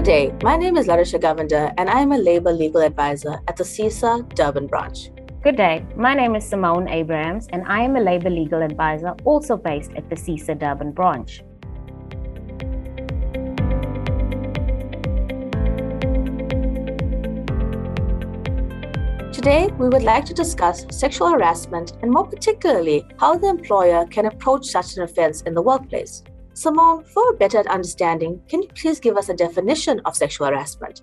[0.00, 0.34] Good day.
[0.42, 4.34] My name is Larisha Govender, and I am a labor legal advisor at the SEESA
[4.34, 5.10] Durban branch.
[5.42, 5.84] Good day.
[5.94, 10.08] My name is Simone Abrams and I am a labor legal advisor also based at
[10.08, 11.42] the SEESA Durban branch.
[19.34, 24.24] Today, we would like to discuss sexual harassment and, more particularly, how the employer can
[24.24, 26.22] approach such an offense in the workplace.
[26.54, 31.02] Simone, for a better understanding, can you please give us a definition of sexual harassment?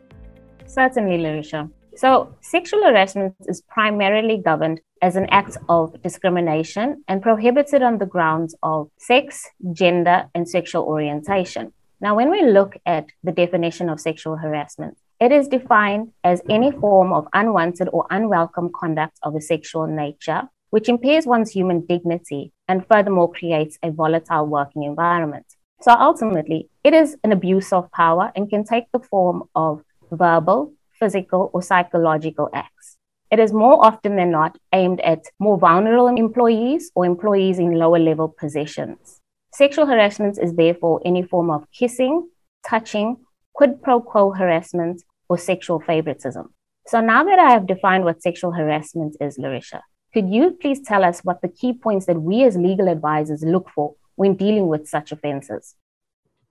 [0.66, 1.70] Certainly, Larisha.
[1.96, 8.05] So, sexual harassment is primarily governed as an act of discrimination and prohibited on the
[8.05, 11.74] grounds of sex, gender, and sexual orientation.
[12.02, 16.72] Now, when we look at the definition of sexual harassment, it is defined as any
[16.72, 22.52] form of unwanted or unwelcome conduct of a sexual nature, which impairs one's human dignity
[22.67, 25.46] and furthermore creates a volatile working environment.
[25.82, 30.74] So ultimately, it is an abuse of power and can take the form of verbal,
[30.99, 32.98] physical, or psychological acts.
[33.29, 37.99] It is more often than not aimed at more vulnerable employees or employees in lower
[37.99, 39.20] level positions.
[39.54, 42.29] Sexual harassment is therefore any form of kissing,
[42.68, 43.18] touching,
[43.54, 46.54] quid pro quo harassment, or sexual favoritism.
[46.87, 49.81] So now that I have defined what sexual harassment is, Larisha,
[50.18, 53.70] could you please tell us what the key points that we as legal advisors look
[53.70, 55.76] for when dealing with such offenses?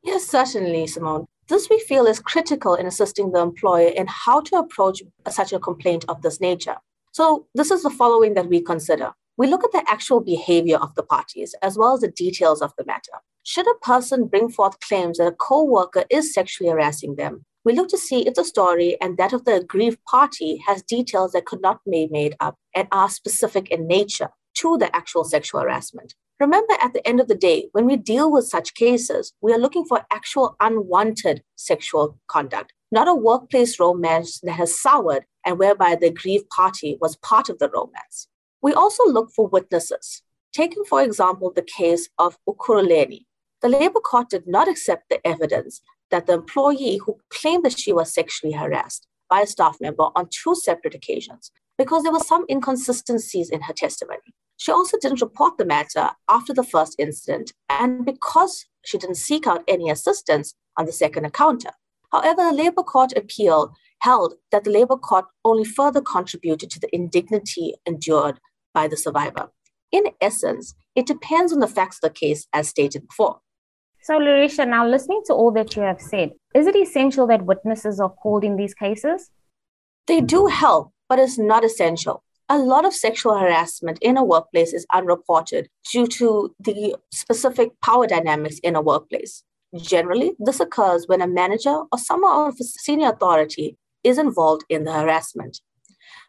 [0.05, 1.27] Yes, certainly, Simone.
[1.49, 5.59] This we feel is critical in assisting the employer in how to approach such a
[5.59, 6.77] complaint of this nature.
[7.11, 9.15] So, this is the following that we consider.
[9.37, 12.73] We look at the actual behavior of the parties as well as the details of
[12.79, 13.19] the matter.
[13.43, 17.73] Should a person bring forth claims that a co worker is sexually harassing them, we
[17.73, 21.47] look to see if the story and that of the aggrieved party has details that
[21.47, 26.15] could not be made up and are specific in nature to the actual sexual harassment.
[26.39, 29.59] Remember, at the end of the day, when we deal with such cases, we are
[29.59, 35.97] looking for actual unwanted sexual conduct, not a workplace romance that has soured and whereby
[35.97, 38.29] the aggrieved party was part of the romance.
[38.61, 40.23] We also look for witnesses.
[40.53, 43.25] Taking, for example, the case of Ekurhuleni,
[43.63, 47.93] the Labour Court did not accept the evidence that the employee who claimed that she
[47.93, 52.45] was sexually harassed by a staff member on two separate occasions because there were some
[52.51, 54.35] inconsistencies in her testimony.
[54.57, 59.47] She also didn't report the matter after the first incident and because she didn't seek
[59.47, 61.71] out any assistance on the second encounter.
[62.13, 66.95] However, the Labour Court appeal held that the Labour Court only further contributed to the
[66.95, 68.41] indignity endured
[68.73, 69.51] by the survivor.
[69.93, 73.41] In essence, it depends on the facts of the case as stated before.
[74.03, 77.99] So, Larisha, now listening to all that you have said, is it essential that witnesses
[77.99, 79.31] are called in these cases?
[80.07, 82.23] They do help, but it's not essential.
[82.49, 88.07] A lot of sexual harassment in a workplace is unreported due to the specific power
[88.07, 89.43] dynamics in a workplace.
[89.77, 94.85] Generally, this occurs when a manager or someone of a senior authority is involved in
[94.85, 95.61] the harassment.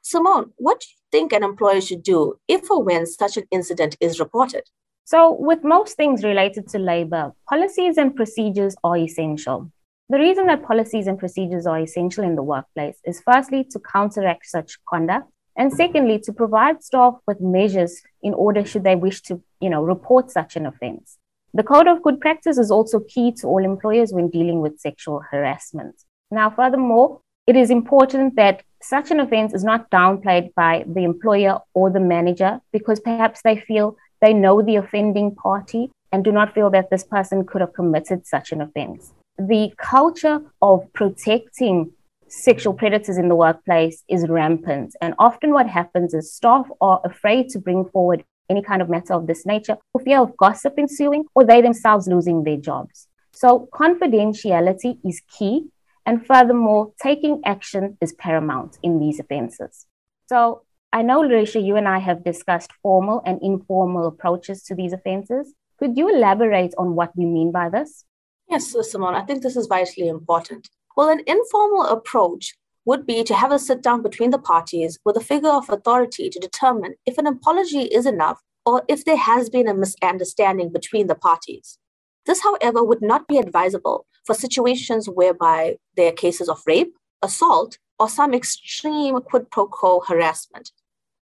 [0.02, 3.96] Simone, what do you think an employer should do if or when such an incident
[4.00, 4.64] is reported?
[5.06, 9.72] So, with most things related to labor, policies and procedures are essential.
[10.10, 14.46] The reason that policies and procedures are essential in the workplace is firstly to counteract
[14.46, 19.42] such conduct, and secondly to provide staff with measures in order should they wish to,
[19.60, 21.18] you know, report such an offense.
[21.54, 25.24] The code of good practice is also key to all employers when dealing with sexual
[25.30, 25.96] harassment.
[26.32, 31.60] Now, furthermore, it is important that such an offense is not downplayed by the employer
[31.74, 36.54] or the manager because perhaps they feel they know the offending party and do not
[36.54, 39.12] feel that this person could have committed such an offense.
[39.38, 41.92] The culture of protecting
[42.28, 44.96] sexual predators in the workplace is rampant.
[45.02, 49.14] And often what happens is staff are afraid to bring forward any kind of matter
[49.14, 53.08] of this nature for fear of gossip ensuing or they themselves losing their jobs.
[53.32, 55.68] So confidentiality is key.
[56.06, 59.86] And furthermore, taking action is paramount in these offenses.
[60.28, 64.94] So I know, Larisha, you and I have discussed formal and informal approaches to these
[64.94, 65.54] offenses.
[65.78, 68.06] Could you elaborate on what we mean by this?
[68.50, 70.70] Yes, Simone, I think this is vitally important.
[70.96, 72.56] Well, an informal approach
[72.86, 76.30] would be to have a sit down between the parties with a figure of authority
[76.30, 81.08] to determine if an apology is enough or if there has been a misunderstanding between
[81.08, 81.78] the parties.
[82.26, 87.78] This, however, would not be advisable for situations whereby there are cases of rape, assault,
[88.00, 90.72] or some extreme quid pro quo harassment.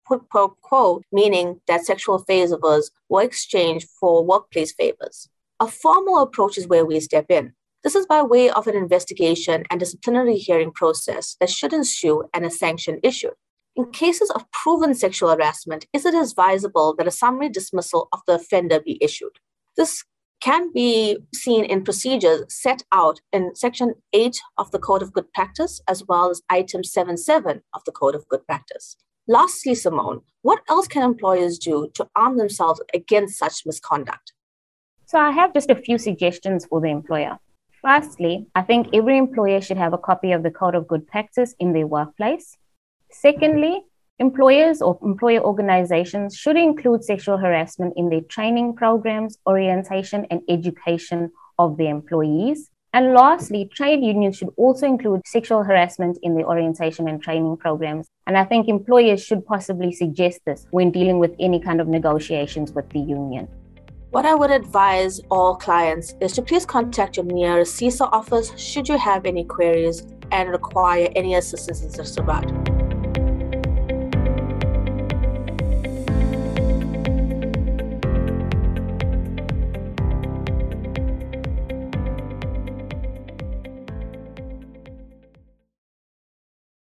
[0.05, 5.29] Quid pro quo meaning that sexual favors were exchanged for workplace favors.
[5.59, 7.53] A formal approach is where we step in.
[7.83, 12.45] This is by way of an investigation and disciplinary hearing process that should ensue and
[12.45, 13.33] a sanction issued.
[13.75, 18.35] In cases of proven sexual harassment, is it advisable that a summary dismissal of the
[18.35, 19.39] offender be issued?
[19.77, 20.03] This
[20.41, 25.31] can be seen in procedures set out in Section 8 of the Code of Good
[25.33, 28.97] Practice, as well as Item 7.7 of the Code of Good Practice.
[29.27, 34.32] Lastly, Simone, what else can employers do to arm themselves against such misconduct?
[35.13, 37.37] So, I have just a few suggestions for the employer.
[37.83, 41.53] Firstly, I think every employer should have a copy of the Code of Good Practice
[41.59, 42.57] in their workplace.
[43.11, 43.83] Secondly,
[44.17, 51.31] Employers or employer organizations should include sexual harassment in their training programs, orientation, and education
[51.59, 52.71] of their employees.
[52.93, 58.07] And lastly, trade unions should also include sexual harassment in their orientation and training programs.
[58.25, 62.71] And I think employers should possibly suggest this when dealing with any kind of negotiations
[62.71, 63.47] with the union.
[64.13, 68.87] What I would advise all clients is to please contact your nearest SEESA office should
[68.87, 72.62] you have any queries and require any assistance in this regard.